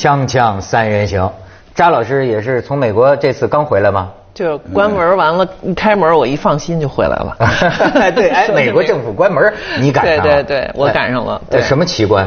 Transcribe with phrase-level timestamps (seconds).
[0.00, 1.30] 锵锵三人行，
[1.74, 4.08] 扎老师也是从美国这次刚回来吗？
[4.32, 7.36] 就关门完了，一开门我一放心就回来了。
[8.16, 10.22] 对，哎，美国政府关门，你赶上了？
[10.22, 11.38] 对对对，我赶上了。
[11.60, 12.26] 什么奇观？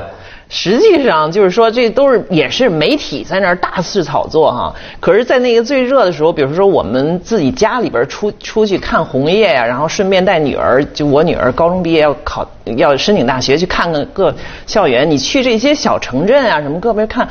[0.49, 4.71] 实际上就是说，这都是也是媒体在那儿大肆炒作哈。
[4.99, 14.31] 可是，在那个最热的时候，比如说我们自己家里边出出去看红叶呀，然后顺便带女儿，就我女儿高中毕业要考要申请大学，去看看各
[14.67, 15.09] 校园。
[15.09, 17.27] 你去这些小城镇啊，什么各边看，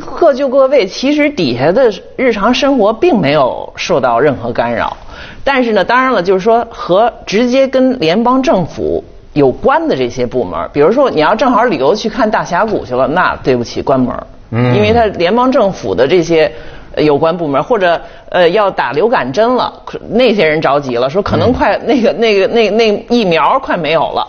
[0.00, 0.86] 各就各位。
[0.86, 4.96] 其实底下的日常生活并没有受到任何干扰。
[5.42, 9.02] 但是呢，当然了，就是说和直接跟联邦政府。
[9.32, 14.16] 有关的这些部门，比如说你要正好旅游去看大峡谷去了，那对不起关门，
[14.50, 16.50] 嗯，因为它联邦政府的这些
[16.96, 18.00] 有关部门或者
[18.30, 19.70] 呃要打流感针了，
[20.08, 24.26] 那些人着急了，说可能快那个那个那那疫苗快没有了，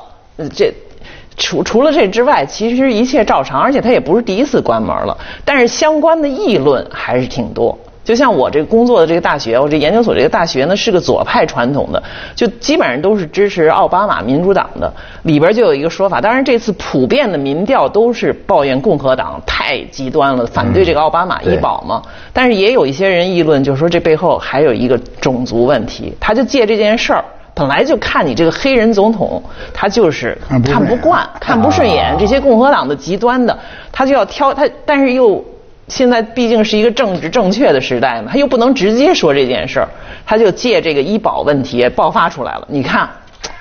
[0.54, 0.74] 这
[1.38, 7.78] 除除了这之外，其实一切照常，而且他也不是第一次关门了，但是相关的议论还是挺多。
[8.04, 12.02] 就像我这个工作的这个大学，我这研究所这个大学呢是个左派传统的，
[12.34, 14.92] 就基本上都是支持奥巴马民主党的。
[15.24, 22.02] 里边就有一个说法，当然这次普遍的民调都是抱怨共和党太极端了，反对这个奥巴马医保嘛。
[22.32, 27.26] 但是也有一些人议论，就是说这背后还有一个种族问题，他就借这件事儿，
[27.58, 29.42] 本来就看你这个黑人总统，
[29.74, 33.58] 他就是看不惯、看不顺眼这些共和党的极端的，
[33.92, 35.44] 他就要挑他，但是又。
[35.90, 39.88] 现在毕竟是一个政治正确的时代嘛，他又不能直接说这件事儿，
[40.26, 42.68] 他就借这个医保问题爆发出来了。
[42.68, 43.10] 你看，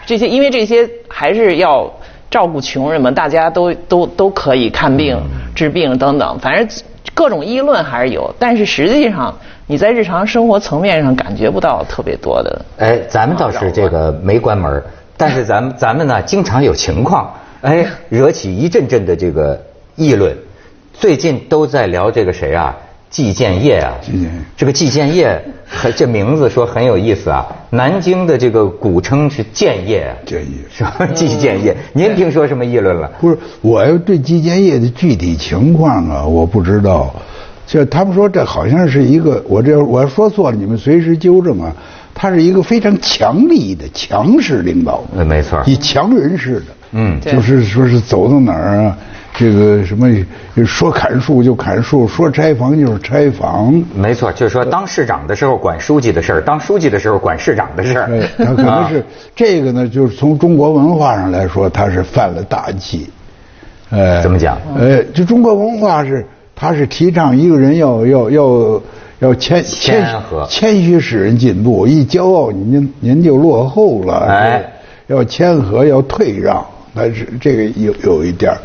[0.04, 1.88] 这些因为这些还是要
[2.28, 5.16] 照顾穷人嘛，大家都都都可以看病、
[5.54, 6.68] 治病等等，反正
[7.14, 8.34] 各种议论还是有。
[8.40, 9.32] 但是实际上
[9.68, 12.64] 你在日常生活层面上感觉不到特别多的。
[12.78, 14.80] 哎，咱们倒是这个没关门，
[15.16, 19.60] 但是咱们咱们呢经常有情况，哎，惹起一阵阵的这个
[19.96, 20.36] 议论。
[20.92, 22.76] 最近都在聊这个谁啊？
[23.10, 23.94] 季建业啊，
[24.56, 25.40] 这个季建业，
[25.96, 27.46] 这名字说很有意思啊。
[27.70, 31.06] 南京的这个古称是建业啊，建业是吧？
[31.14, 33.10] 季建业，您听说什么议论了？
[33.20, 37.14] 不是，我要对季建业的具体情况啊，我不知道。
[37.66, 41.72] 就他们说这好像是一个，我这我要说错了，你们随时纠正啊。
[42.18, 48.96] 他是一个非常强力的强势领导，没错，以强人式的，嗯，就是说是走到哪儿啊。
[49.34, 50.08] 这个什么
[50.64, 53.84] 说砍树就砍树，说拆房就是拆房。
[53.94, 58.08] 没错，就是说当市长的时候管书记的事儿，当书记的时候管市长的事儿。
[58.38, 59.04] 他可能是
[59.34, 63.10] 这个呢，就是从中国文化上来说，他是犯了大忌。
[63.90, 64.58] 呃，怎么讲？
[64.74, 68.82] 呃，就中国文化是，他是提倡一个人要要要
[69.20, 74.26] 要谦谦和谦虚使人进步，一骄傲您您就落后了。
[74.26, 74.72] 哎，
[75.06, 76.66] 要谦和，要退让。
[76.98, 78.56] 但是这个有有一点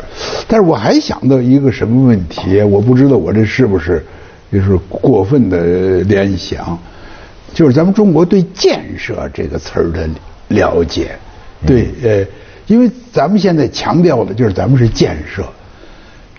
[0.48, 4.02] 但是我还想到一个什么问题，我不知道我这是不是
[4.50, 6.78] 就是过分的联想，
[7.52, 10.08] 就是咱们中国对建设这个词儿的
[10.48, 11.10] 了解，
[11.66, 12.26] 对，呃，
[12.66, 15.44] 因为咱们现在强调的就是咱们是建设，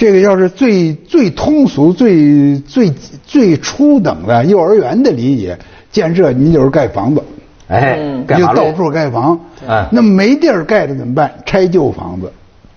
[0.03, 2.91] 这个要是最最通俗、最最
[3.25, 5.57] 最初等的幼儿园的理解，
[5.93, 7.23] 建设你就是盖房子。
[7.69, 7.97] 哎，
[8.27, 11.31] 就到处盖房，哎，那没地儿盖了怎么办？
[11.45, 12.29] 拆旧房子，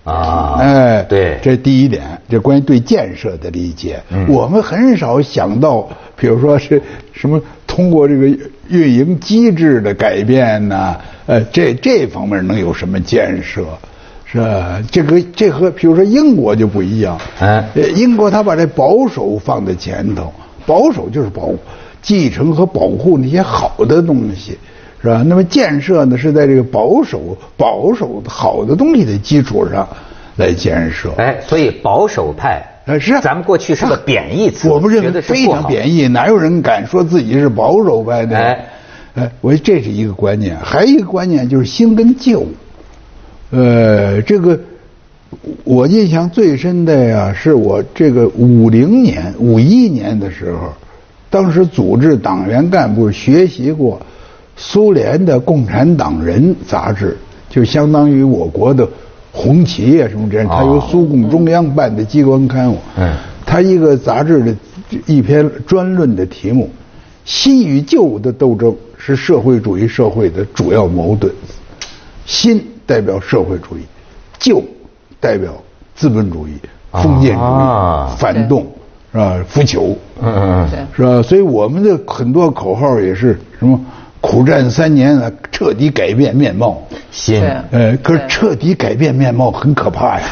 [0.05, 3.99] 啊，哎，对，这第一点，这关于对建设的理解，
[4.29, 8.25] 我们很少想到，比如说是什么通过这个
[8.69, 10.95] 运营机制的改变呢？
[11.25, 13.65] 呃，这这方面能有什么建设？
[14.31, 14.81] 是吧？
[14.91, 20.31] 这个这和比如说英国就不一样，哎，英国他把这保守放在前头，
[20.65, 21.49] 保守就是保
[22.01, 24.57] 继承和保护那些好的东西。
[24.99, 25.23] 是吧？
[25.27, 29.87] 那么建设呢，是在这个保守、保守好的东西的基础上
[30.37, 31.11] 来建设。
[31.17, 38.35] 哎，所以保守派，呃，是咱们过去是个贬义词，我们认为非常贬义，哪有人敢说自己是保守派的？
[38.35, 38.65] 哎，
[39.13, 42.43] 哎，我这是一个观念，还有一个观念就是新跟旧。
[43.49, 44.59] 呃，这个
[45.63, 50.73] 我印象最深的呀，是我这个五零年、五一年的时候，
[51.29, 54.01] 当时组织党员干部学习过。
[54.59, 57.15] 苏联的《共产党人》杂志
[57.47, 58.83] 就相当于我国的
[59.31, 62.77] 《红旗》啊什么这样，它由苏共中央办的机关刊物。
[62.97, 63.15] 嗯，
[63.45, 64.55] 它一个杂志的
[65.05, 66.67] 一篇专论的题目
[67.23, 71.31] ：“新与旧的斗争是社会主义社会的主要矛盾。
[72.25, 73.81] 新代表社会主义，
[74.39, 74.63] 旧
[75.19, 75.53] 代表
[75.95, 76.53] 资本主义、
[76.91, 78.65] 封建主义、反动
[79.11, 79.43] 是吧？
[79.47, 81.21] 腐朽，嗯嗯，是吧？
[81.21, 83.79] 所以我们的很多口号也是什么？”
[84.19, 86.81] 苦战三年啊，彻底改变面貌。
[87.11, 87.41] 心，
[87.71, 90.27] 呃，可是彻底改变面貌很可怕呀。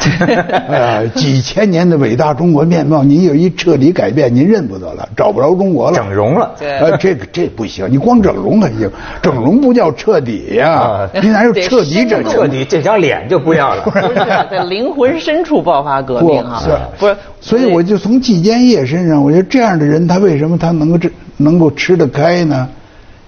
[0.68, 5.96] 呃， 几千年的伟大中国面貌，您有一彻底改变，您认不得了，找不着中国了。
[5.96, 6.54] 整容了。
[6.60, 8.88] 呃，这个这不行，你光整容还行，
[9.22, 11.08] 整容不叫彻底呀。
[11.20, 12.22] 你哪有彻底整？
[12.24, 13.82] 彻底这张脸就不要了。
[13.90, 14.14] 不是，
[14.50, 16.62] 在灵魂深处爆发革命啊。
[16.98, 22.68] 不是，所以我就从季建业身上，我觉得这样的人，他为什么他能够这能够吃得开呢？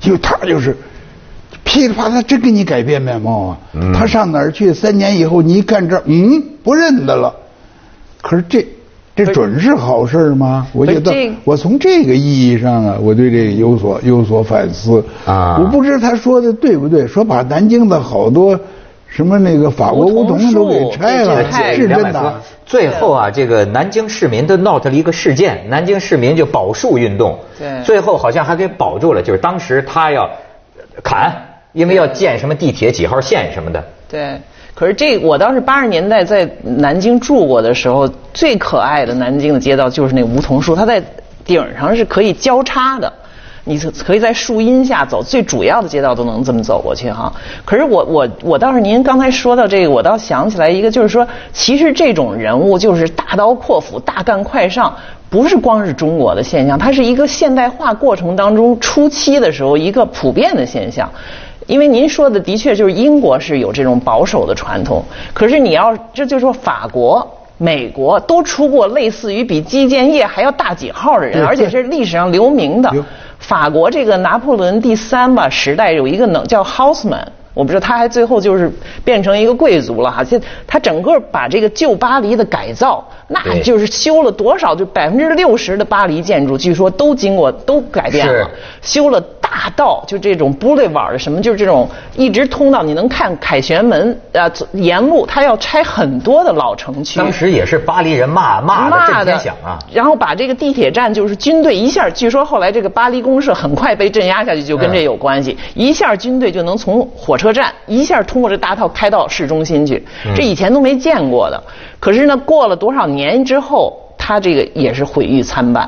[0.02, 0.76] 因为他就是。
[1.64, 3.58] 噼里啪啦，真给你改变面貌啊！
[3.92, 4.72] 他上哪儿去？
[4.72, 7.34] 三年以后，你一看这，嗯，不认得了。
[8.22, 8.66] 可是这，
[9.14, 10.66] 这准是好事吗？
[10.72, 11.12] 我觉得，
[11.44, 15.58] 我从这个意义上啊，我对这个有所有所反思啊。
[15.58, 17.06] 我不知他说的对不对？
[17.06, 18.58] 说把南京的好多
[19.08, 22.40] 什么那个法国梧桐都给拆了，是真的。
[22.64, 27.38] 最后啊，这个南京市民都闹出了一个事件，南京市民就保树运动。
[27.58, 27.82] 对。
[27.82, 30.30] 最后好像还给保住了，就是当时他要
[31.02, 31.44] 砍。
[31.74, 33.84] 因为要建什么地铁几号线什么的。
[34.08, 34.40] 对，
[34.74, 41.00] 可是这我当时八十年代在南京住过的时候，最可爱的南京的街道就是那梧桐树，它在
[41.44, 43.12] 顶上是可以交叉的，
[43.68, 47.30] 你可以在树荫下走，最主要的街道都能这么走过去哈。
[47.66, 54.96] 可是我我我倒是您刚才说到这个，我倒想起来一个，就是说其实这种人物就是大刀阔斧、大干快上，
[55.28, 61.08] 不是光是中国的现象，它是一个现代化过程当中初期的时候一个普遍的现象。
[61.66, 65.04] 因为您说的的确就是英国是有这种保守的传统，
[65.34, 72.90] 可是你要这就说法国、美国都出过类似于比基建业还要大几号的人，而且是历史上留名的。
[73.48, 77.24] 法国这个拿破仑第三吧时代有一个能叫 Houseman，
[77.54, 78.70] 我不知道他还最后就是
[79.02, 83.02] 变成一个贵族了哈，就他整个把这个旧巴黎的改造。
[83.28, 84.74] 那就是修了多少？
[84.74, 88.50] 就百分之六十的巴黎建筑，据说都经过都改变了。
[88.80, 91.86] 修了大道，就这种 boulevard 什么，就是这种
[92.16, 97.18] 一直通到你能看凯旋门呃，沿路他要拆很多的老城区。
[97.18, 99.78] 当时也是巴黎人骂骂的震天啊！
[99.92, 105.56] 然后把这个地铁站，就是军队一下，据说后来这个巴黎公社很快被镇压下去，就跟这有关系。
[105.74, 110.02] 一下军队就能从火车站一下通过这大道开到市中心去，
[110.34, 111.62] 这以前都没见过的。
[112.00, 115.86] 可是呢，过了多少年之后，他这个也是毁誉参半。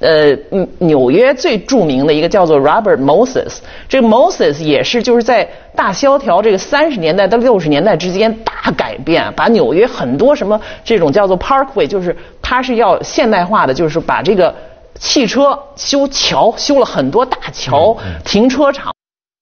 [0.00, 0.30] 呃，
[0.78, 3.56] 纽约最著名的一个叫做 Robert Moses，
[3.88, 14.54] 这个 Moses 也是就是在大萧条这个三十年代到六十年代之间大改变，把纽约很多什么这种叫做 Parkway，就是他是要现代化的，就是把这个
[15.00, 18.92] 汽车修桥，修了很多大桥、停车场。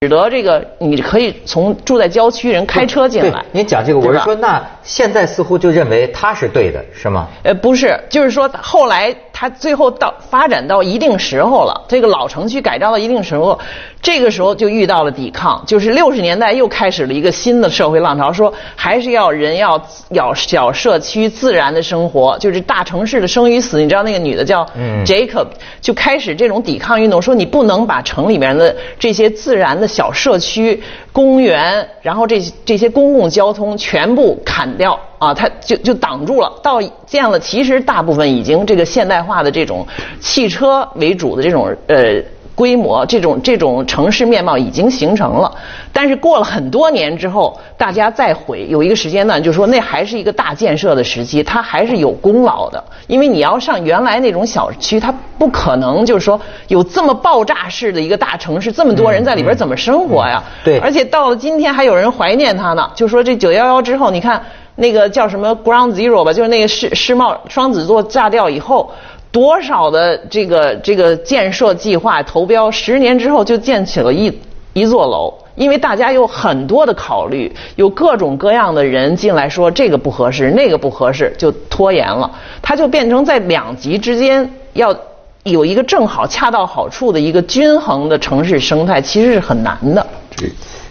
[0.02, 3.42] 使得这个你可以从住在郊区人开车进来。
[3.50, 7.28] 您讲这个，我是说，那现在似乎就认为他是对的，是吗？
[7.42, 13.58] 呃，不是，就是说后来他最后到发展到一定时候了，这个老城区改造到一定时候，
[14.00, 19.78] 这个时候就遇到了抵抗，就是六十年代又开始了一个新的社会浪潮，说还是要人要
[20.10, 23.82] 要小社区自然的生活，就是大城市的生与死。
[23.82, 24.64] 你知道那个女的叫
[25.04, 25.48] Jacob，
[25.82, 29.86] 就开始这种抵抗运动，说你不能把城里面的这些自然的。
[29.96, 36.52] 小社区、公园，然后这这些公共交通全部砍掉啊，它就就挡住了。
[36.62, 39.86] 到建了，其实大部分已经这个现代化的这种
[40.20, 42.22] 汽车为主的这种呃。
[42.56, 45.54] 规模这种这种城市面貌已经形成了，
[45.92, 52.82] 但是过了很多年之后，大家再回有一个时间段，就是说那还是一个大建设的时期，它还是有功劳的。
[53.08, 60.42] 因为你要上原来那种小区，它不可能就是说有这么爆炸式的一个大城市，这么多人在里边怎么生活呀？
[60.64, 60.78] 对。
[60.78, 62.90] 而且到了今天，还有人怀念它呢。
[62.94, 64.42] 就说这九幺幺之后，你看
[64.76, 68.92] 那个叫什么 Ground Zero 吧，就是那个世世贸双子座炸掉以后。
[69.32, 74.32] 多少的这个这个建设计划投标，十年之后就建起了一
[74.72, 82.30] 一座楼，因为大家有很多的考虑，有各种各样的人进来说这个不合适，那个不合适，就拖延了。
[82.62, 84.96] 它就变成在两极之间要
[85.42, 90.06] 有一个正好恰到好处的一个均衡的城市生态，其实是很难的。
[90.34, 90.46] 这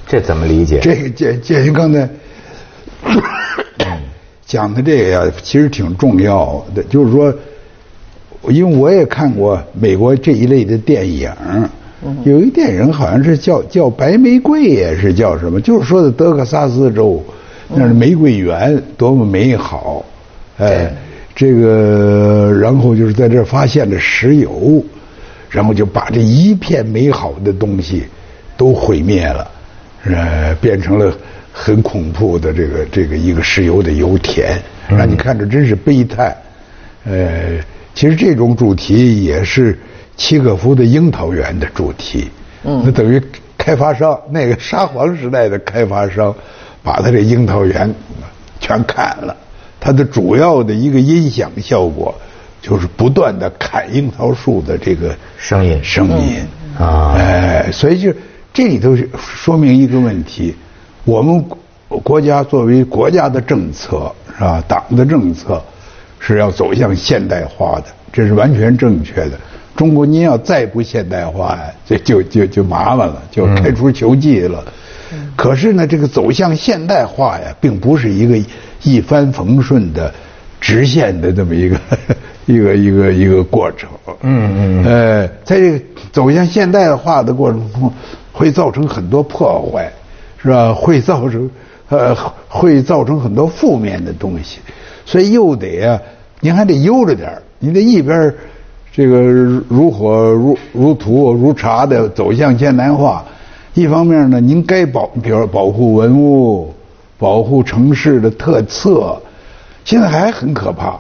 [0.06, 0.80] 这怎么理解？
[0.80, 2.08] 这个建建刚才
[4.45, 7.33] 讲的这个呀，其实挺重要的，就是说。
[8.50, 11.31] 因为我也看过美国这一类的电影，
[12.25, 15.59] 有一电影好像是叫叫《白玫瑰》，也是叫什么？
[15.59, 17.24] 就是说的德克萨斯州，
[17.69, 20.05] 那是玫瑰园，多么美好！
[20.59, 20.93] 哎，
[21.35, 24.83] 这个然后就是在这发现了石油，
[25.50, 28.03] 然后就把这一片美好的东西
[28.55, 29.50] 都毁灭了，
[30.03, 31.12] 呃，变成了
[31.57, 36.35] 很恐怖的这个这个一个石油的油田，让你看着真是悲叹，
[37.05, 37.63] 呃。
[37.93, 39.79] 其实这种主题也是
[40.17, 42.29] 契诃夫的《樱桃园》的主题，
[42.65, 43.21] 嗯，那等于。
[43.57, 46.35] 开发商，那个沙皇时代的开发商，
[46.83, 47.91] 把他这樱桃园
[48.59, 49.35] 全砍了。
[49.79, 52.13] 它的主要的一个音响效果，
[52.62, 55.79] 就是不断的砍樱桃树的这个声音。
[55.81, 56.45] 声音。
[56.77, 58.13] 啊，哎，所以就
[58.53, 60.53] 这里头说明一个问题：
[61.05, 61.43] 我们
[62.03, 64.62] 国家作为国家的政策是吧？
[64.67, 65.62] 党的政策
[66.19, 69.39] 是要走向现代化的，这是完全正确的。
[69.75, 74.63] 中国您要再不现代化呀，这就就就麻烦了，就开除球技了。
[75.35, 78.35] 可是呢，这个走向现代化呀，并不是一个
[78.81, 80.12] 一帆风顺的
[80.59, 81.77] 直线的这么一个
[82.47, 83.88] 一个一个一个过程。
[84.21, 84.83] 嗯嗯。
[84.83, 85.79] 呃，在这个
[86.12, 87.93] 走向现代化的过程中，
[88.33, 89.91] 会造成很多破坏，
[90.45, 90.73] 是吧？
[90.73, 91.49] 会造成
[91.89, 92.15] 呃，
[92.47, 94.59] 会造成很多负面的东西，
[95.05, 95.99] 所以又得啊，
[96.39, 98.31] 您还得悠着点你得一边
[98.93, 99.19] 这个
[99.67, 103.25] 如火如如荼如茶的走向现代化。
[103.73, 106.73] 一方面呢，您该保，比如保护文物，
[107.17, 109.21] 保护城市的特色。
[109.83, 110.97] 现在还很可怕，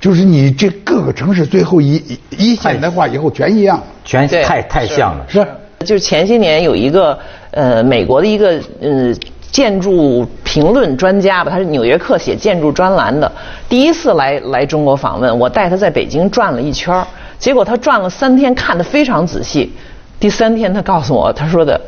[0.00, 5.24] 就是你这各个城市最后一一现代化以后全一样，全太太像了。
[5.28, 5.46] 是，
[5.80, 7.18] 就是前些年有一个
[7.50, 9.14] 呃美国的一个呃
[9.50, 13.30] 建筑评论专家吧，他是《纽约客》写建筑专栏的，
[13.68, 17.04] 第一次来来中国访问，我带他在北京转了一圈
[17.38, 19.72] 结果他转了三天，看得非常仔细。
[20.20, 21.80] 第三天他告诉我，他说的。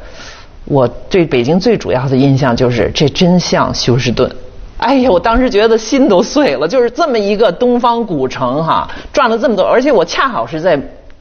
[0.67, 4.31] 我对北京最主要的印象就是，这真像休斯顿。
[4.77, 10.79] 哎呀，我当时觉得心都碎了，就是这么一个东方古城哈，转了这么多，而且我恰好是在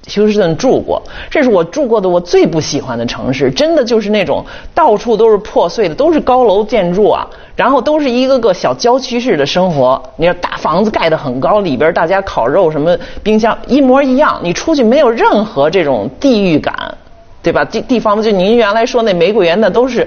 [0.09, 7.25] 休斯顿住过，这是我住过的我最不喜欢的城市，真的就是那种到处都是破碎的，都是高楼建筑啊，
[7.55, 10.01] 然后都是一个个小郊区式的生活。
[10.17, 16.73] 你看大房子盖得很高，里边大家烤肉什么冰箱一模一样，你出去没有任何这种地域感。
[17.41, 17.63] 对吧？
[17.63, 20.05] 地地方就您原来说那玫瑰园，那都是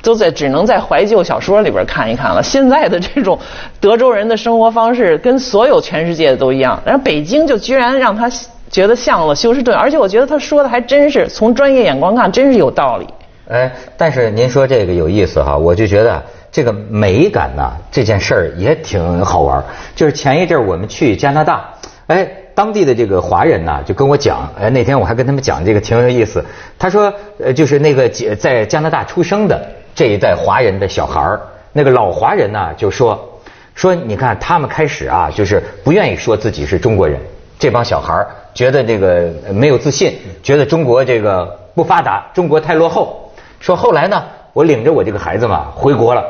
[0.00, 2.40] 都在只能在怀旧小说里边看一看了。
[2.40, 3.36] 现在的这种
[3.80, 8.30] 德州人的生活方式跟所有全世界的都一样，然后北京就居然让他
[8.70, 13.06] 觉得像了休斯顿，而且我觉得他说的还真是从专业眼光看，真是有道理。
[13.48, 16.22] 哎，但是您说这个有意思哈，我就觉得
[16.52, 19.62] 这个美感呐这件事儿也挺好玩。
[19.94, 21.74] 就是前一阵我们去加拿大，
[22.06, 22.28] 哎。
[22.58, 26.44] 当地的这个华人呢，就跟我讲，哎，那天我还跟他们讲这个挺有意思。
[26.76, 31.40] 他说，呃，就是那个在加拿大出生的这一代华人的小孩儿，
[31.72, 33.40] 那个老华人呢就说，
[33.76, 37.20] 说你看他们开始啊，就是不愿意说自己是中国人，
[37.58, 43.32] 这帮小孩儿觉得这个没有自信，觉得中国这个不发达，中国太落后。
[43.60, 46.24] 说后来呢，我领着我这个孩子嘛回国了，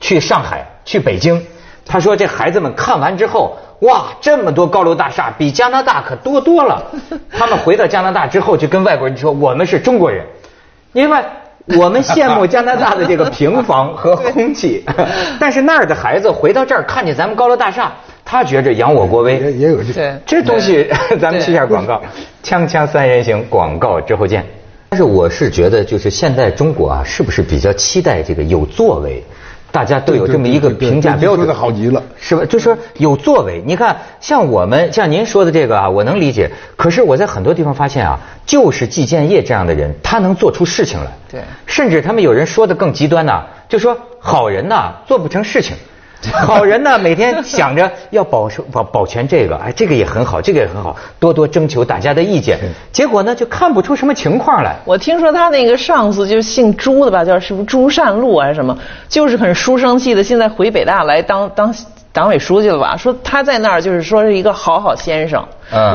[0.00, 1.44] 去上海，去北京。
[1.84, 3.56] 他说这孩子们看完之后。
[3.80, 6.84] 哇，这么多高楼大厦，比加拿大可多多了。
[7.32, 10.22] 他们回到加拿大之后，就跟外国人说：“我们是中国人。”
[10.92, 11.18] 因为
[11.78, 14.84] 我们羡慕加拿大的这个平房和空气，
[15.40, 17.90] 但是那儿的孩子回到这儿，看见咱们高楼大厦，
[18.30, 19.40] 他觉着扬我国威。
[19.58, 20.88] 也有这这东西，
[21.20, 22.00] 咱们去下广告，
[22.44, 24.46] 锵锵三人行，广告之后见。
[24.90, 29.24] 但是我是觉得，就是现在中国啊，是不是比较期待这个有作为？
[29.72, 32.44] 大家都有这么一个评价标准，好极了，是吧？
[32.44, 33.60] 就说有作为。
[33.66, 36.48] 你看，像我们像您说的这个啊，我能理解。
[36.76, 41.10] 可是我在很多地方发现啊，就是季建业这样的人，他能做出事情来。
[41.28, 41.40] 对。
[41.66, 45.76] 甚至他们有人说的更极端呐，就说好人呐做不成事情。
[46.46, 52.58] 好人呢，每天想着要保守保保全这个，哎，这个也很好，这个也很好，多多征求大家的意见。
[52.92, 54.76] 结果呢，就看不出什么情况来。
[54.84, 58.76] 我听说他那个上司就姓朱的吧，叫是不是朱善禄还是什么？
[59.08, 61.74] 就是很书生气的，现在回北大来当当
[62.12, 62.96] 党委书记了吧？
[62.96, 65.42] 说他在那儿就是说是一个好好先生，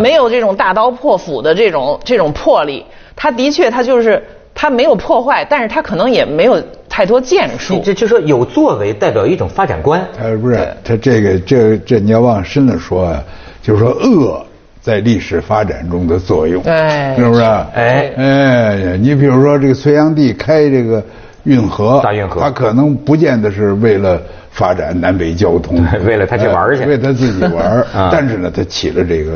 [0.01, 2.83] 没有这种大刀破斧的这种这种魄力。
[3.15, 6.59] 他的确，他就是他没有破坏，但是他可能也没有。
[6.87, 10.01] 太多建树，这就说有作为代表一种发展观。
[10.17, 13.21] 呃，不是，他这个这这你要往深了说啊，
[13.61, 14.45] 就是说恶
[14.79, 17.41] 在历史发展中的作用，哎是不是？
[17.41, 21.03] 哎哎，你比如说这个隋炀帝开这个
[21.43, 24.21] 运河，大运河，他可能不见得是为了
[24.51, 29.33] 发展南北交通， 为了他去玩去，为他自己玩 但是呢，他起了这个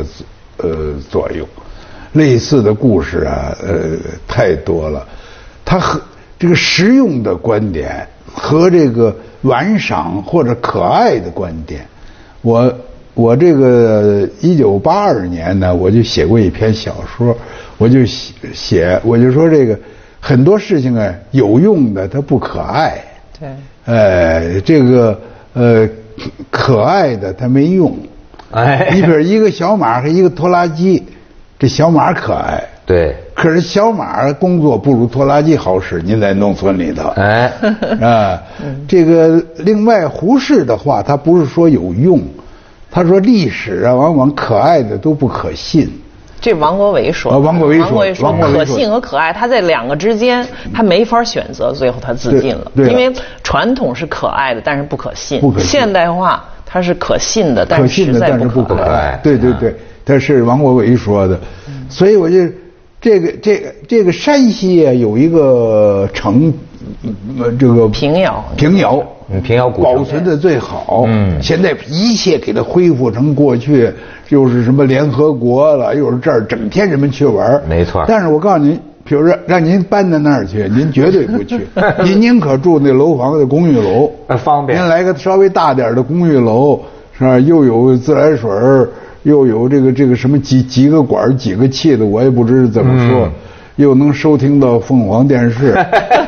[0.59, 1.45] 呃作用。
[2.13, 3.97] 类似的故事啊，呃，
[4.27, 5.05] 太多了。
[5.63, 6.01] 他和。
[6.41, 11.85] 这个实用的观点和这个玩赏或者可爱的观点，
[12.41, 12.73] 我
[13.13, 17.35] 我这个一九八二年呢，我就写过一篇小说，
[17.77, 19.77] 我就写写我就说这个
[20.21, 23.03] 很多事情啊，有用的它不可爱，
[23.37, 23.49] 对，
[23.83, 25.19] 哎，这个
[25.51, 25.89] 呃
[26.49, 27.97] 可爱的它没用，
[28.51, 31.03] 哎，你比如一个小马和一个拖拉机，
[31.59, 33.13] 这小马可爱，对。
[33.35, 37.51] 可是小马工作不如拖拉机好使，您在农村里头，哎，
[38.01, 38.41] 啊，
[38.87, 42.21] 这个另外胡适的话，他不是说有用，
[42.89, 45.89] 他说历史啊，往往可爱的都不可信。
[46.41, 52.71] 这王国维说，啊王国维说王国维说王国维说可信和可爱，他在两个之间，他没法选择，最后他自尽了。
[52.73, 53.13] 对因为
[53.43, 59.75] 传统是可爱的，但是不可信；不可信现代化它是可信的，但是实在不可爱对对对，
[60.09, 61.39] 他是王国维说的，
[61.87, 62.37] 所以我就
[62.99, 66.51] 这个这个这个山西啊有一个城，
[67.37, 68.43] 呃这个平遥。
[68.57, 68.97] 平遥。
[69.31, 69.95] 嗯平遥古城。
[69.95, 71.39] 保存的最好，嗯。
[71.39, 73.87] 现在一切给它恢复成过去，
[74.29, 77.61] 又是什么联合国了，又是这儿，整天人们去玩儿。
[77.69, 78.03] 没错。
[78.07, 78.79] 但是我告诉您。
[79.05, 81.61] 比如说，让您搬到那儿去， 您绝对不去。
[82.03, 84.77] 您宁可住那楼房的公寓楼，呃方便。
[84.77, 86.79] 您来个稍微大点的公寓楼，
[87.17, 87.39] 是吧？
[87.39, 88.87] 又有自来水儿
[89.23, 93.25] 又有这个这个什么几几个管几个气的，我也不知怎么说。
[93.25, 93.31] 嗯
[93.79, 95.73] 又能收听到凤凰电视？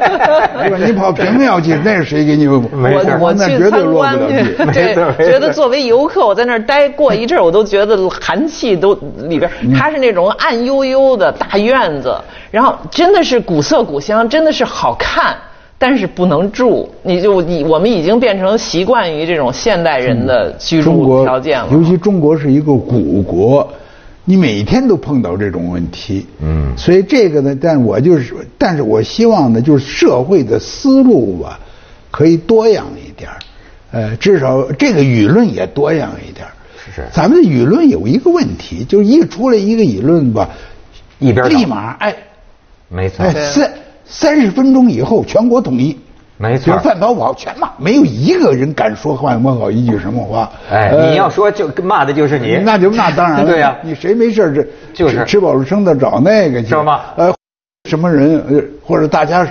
[0.86, 2.48] 你跑平遥去，那是谁给你？
[2.48, 4.66] 没我我那去绝对落不参观了去，地。
[4.96, 12.16] 对觉得作为游客，我在那儿待过一阵儿，我都觉得寒气都里边，它是那种暗幽幽的大院子，
[12.52, 15.36] 然后真的是古色古香，真的是好看。
[15.82, 21.70] 但是不能住，你就你我们已经变成习惯于这种现代人的居住条件了。
[21.72, 23.68] 尤其中国是一个古国，
[24.24, 26.28] 你每天都碰到这种问题。
[26.40, 26.72] 嗯。
[26.78, 31.60] 所以这个呢，但我就是，但是我希望呢，就是社会的思路吧，
[32.12, 33.40] 可以多样一点儿。
[33.92, 36.46] 呃，至少这个舆论也多样一点
[36.78, 37.08] 是是。
[37.12, 40.48] 咱们的舆论有一个问题，就是一出来一个舆论吧，
[41.18, 42.16] 一边立马哎
[42.88, 43.26] 没错。
[43.26, 43.72] 哎，三
[44.06, 45.98] 三十分钟以后全国统一。
[46.38, 50.50] 没错范宝宝全骂，没有一个人敢说范宝宝一句什么话。
[50.72, 53.46] 哎，呃你要说就骂的就是你，那就那当然了。
[53.50, 57.32] 对呀你谁没事这就是吃吃饱了撑的找那个去是吗呃，
[57.88, 59.48] 什么人呃，或者大家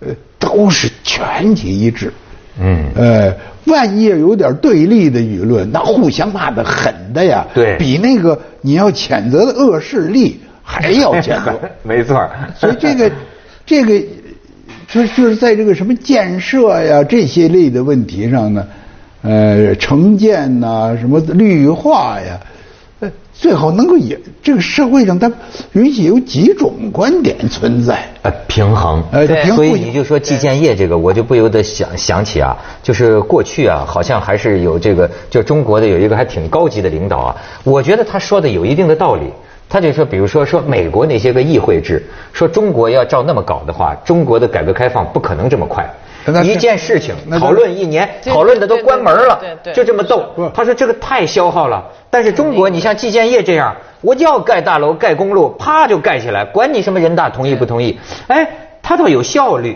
[0.00, 0.08] 呃
[0.38, 2.10] 都是全体一致。
[2.58, 3.34] 嗯呃，
[3.66, 11.60] 万一有点对立的舆论，那互相骂的狠的呀，对比那个你要谴责的恶势力还要谴责。
[11.84, 13.10] 没错所以这个
[13.64, 14.00] 这个
[14.88, 18.66] 就是就是在这个什么建设呀这些类的问题上呢，
[19.22, 22.40] 呃，城建呐、什么绿化呀，
[23.00, 25.30] 呃，最好能够也这个社会上它
[25.72, 28.06] 允许有几种观点存在。
[28.22, 29.02] 呃，平衡。
[29.12, 39.24] 呃对所以你就说季建业这个，我就不由得想想起啊，就是过去啊，好像还是有这个，就中国的有一个还挺高级的领导啊，我觉得他说的有一定的道理。
[39.72, 45.82] 他就说，比如说说美国那些个议会制，说中国要照那么搞的话，中国的改革开放不可能这么快
[46.44, 49.40] 一件事情讨论一年，讨论的都关门了
[49.72, 50.26] 就这么斗。
[50.52, 51.82] 他说这个太消耗了。
[52.10, 58.46] 但是中国，你像季建业这样，我就要盖大楼、盖公路，啪就盖起来，管你什么人大同意不同意，哎，
[58.82, 59.74] 他倒有效率。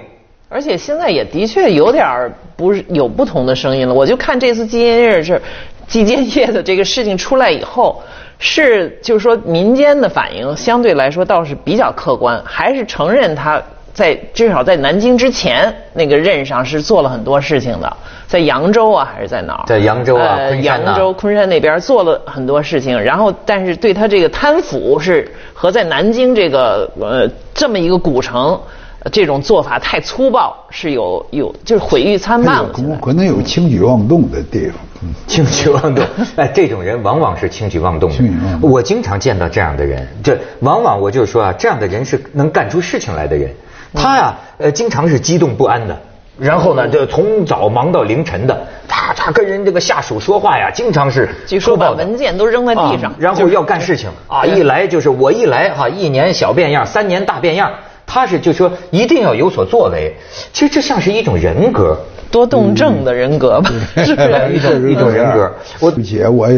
[0.50, 3.94] 而且现在也的确有点儿不是有不同的声音了。
[3.94, 5.40] 我就看这次季建业是
[5.88, 8.02] 季建业的这个事情出来以后，
[8.38, 13.62] 是就是说民间的反应相对来说倒是比较客观，还是承认他
[13.94, 17.96] 在至少在南京之前那个任上是做了很多事情的，
[18.26, 19.64] 在扬州啊还是在哪儿？
[19.66, 28.60] 在扬州啊呃昆山呐扬州、昆山那边做了很多事情，然后但是对他这个贪腐是和在南京这个呃这么一个古城。
[29.02, 32.70] 呃这种做法太粗暴，是有有就是毁誉参半了。
[33.00, 34.74] 可能有轻举妄动的地方。
[35.02, 36.02] 嗯轻举妄动，
[36.36, 38.60] 哎，这种人往往是轻举妄动的妄。
[38.60, 43.54] 动我经常见到这样的人，这往往我就说啊，这样的人是能干出事情来的人。
[43.92, 46.00] 他呀，呃，经常是激动不安的，
[46.38, 57.70] 然后呢，就从早忙到凌晨的，他他跟人这个下属说话呀，经常是据说把文件都扔在地上啊，然后要干事情啊，一来就是我一来哈，一年小变样，三年大变样。
[58.06, 60.14] 他是就说一定要有所作为，
[60.52, 61.98] 其实这像是一种人格。
[62.28, 63.70] 多动症的人格吧，
[64.04, 64.80] 是不一是？
[64.80, 65.50] 种一种人格。
[65.80, 66.48] 我对不起，我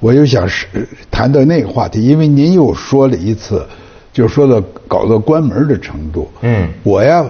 [0.00, 0.66] 我又想是
[1.10, 3.64] 谈到那个话题，因为您又说了一次，
[4.12, 6.30] 就说到搞到关门的程度。
[6.40, 7.24] 嗯我呀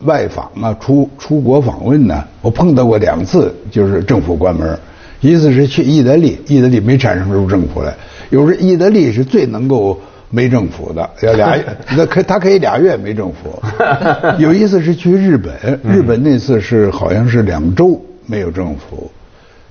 [0.00, 4.78] 外访啊，出出国访问呢，我碰到过两次，就是政府关门。
[5.20, 7.92] 一次是去意大利，意大利没产生出政府来。
[8.28, 9.98] 有时意大利是最能够
[10.34, 11.56] 没政府的，要俩
[11.96, 13.62] 那可他可以俩月没政府。
[14.38, 19.10] 有一次是去日本，日本那次是好像是两周没有政府。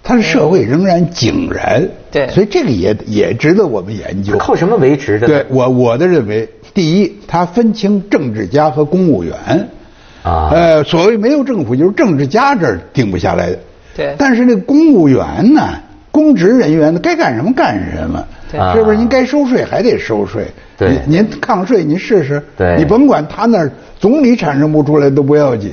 [0.02, 4.38] 他的社会仍然井然，对所以这个也也值得我们研究。
[4.38, 5.28] 靠什么维持的？
[5.28, 9.36] 对我我的认为，第一，他分清政治家和公务员。
[10.23, 13.60] 啊呃，所谓没有政府，就是政治家这儿定不下来的。
[13.95, 15.62] 对但是那公务员呢，
[16.13, 18.23] 公职人员呢，该干什么干什么，
[18.76, 18.95] 是不是？
[18.95, 20.45] 您该收税还得收税。
[20.78, 22.39] 对，您抗税，您试试。
[22.56, 25.71] 对，你甭管他那儿总理产生不出来都不要紧，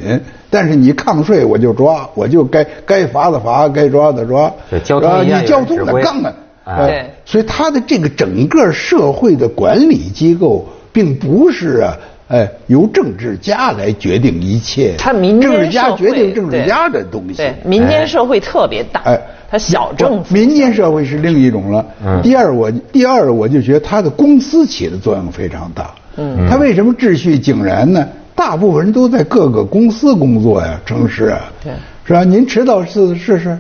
[0.48, 4.50] 但是你抗税我就抓，我就该该罚的罚，该抓的抓。
[4.70, 6.22] 对，交通你交通的杠
[6.64, 6.87] 啊。
[6.87, 11.94] 对，所以他的这个整个社会的管理机构，并不是啊。
[12.29, 14.94] 哎，由政治家来决定一切。
[14.96, 17.35] 他民间政治家决定政治家的东西。
[17.35, 19.00] 对，民间社会特别大。
[19.05, 19.20] 哎，
[19.51, 20.33] 他小政府。
[20.35, 21.85] 民间社会是另一种了。
[22.05, 22.21] 嗯。
[22.23, 25.91] 第二，我第二我就觉得他的公司起的作用非常大。
[26.17, 26.47] 嗯。
[26.49, 28.07] 他为什么秩序井然呢？
[28.35, 31.41] 大部分人都在各个公司工作呀，城市啊。
[31.63, 31.73] 对。
[32.05, 32.25] 是吧？
[32.25, 33.59] 您迟到次试试，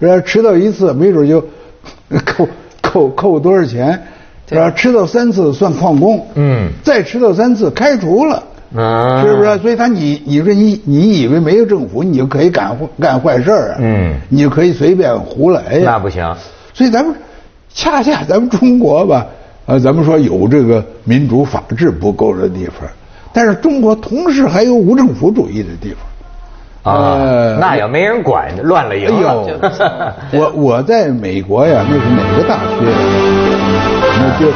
[0.00, 0.20] 是吧？
[0.24, 1.40] 迟到一次，没准就
[2.24, 2.48] 扣
[2.80, 4.00] 扣扣多少钱。
[4.48, 4.68] 是吧？
[4.72, 8.42] 迟到三次算旷工，嗯，再迟到三次开除了，
[8.76, 9.58] 啊，是不是？
[9.58, 13.76] 所以他你你说你你以为没有政府你就可以干干坏事啊？
[13.80, 15.82] 嗯，你就可以随便胡来呀？
[15.84, 16.24] 那不行。
[16.72, 17.14] 所以咱们
[17.72, 19.26] 恰恰咱们中国吧，
[19.66, 22.88] 呃，咱们说有这个民主法治不够的地方，
[23.32, 25.98] 但是中国同时还有无政府主义的地方。
[26.82, 29.44] 啊，那要没人管，乱了营了。
[30.32, 32.76] 我我在美国呀，那是哪个大学？
[34.18, 34.46] 那就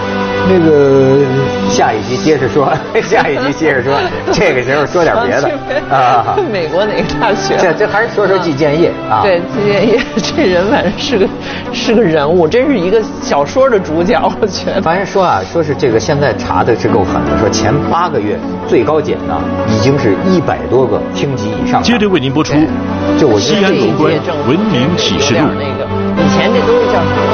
[0.47, 1.19] 那个
[1.71, 3.95] 下一集接着说， 下一集接着说，
[4.33, 5.51] 这个时候说点别的
[5.95, 6.37] 啊。
[6.53, 7.57] 美国哪个大学？
[7.57, 9.23] 这这还是说说季建业啊。
[9.23, 11.27] 对，季建业这人反正是个
[11.73, 14.83] 是个人物，真是一个小说的主角，我觉得。
[14.83, 21.83] 反正说啊，说是这个现在查的是够狠的，说前八个月最高检呢已经是一百多个厅级以上。
[21.83, 22.55] 接着为您播出，
[23.19, 24.13] 就我西安楼观
[24.47, 25.41] 文明启示录。
[25.59, 25.89] 那个
[26.23, 27.34] 以前这都是叫什么？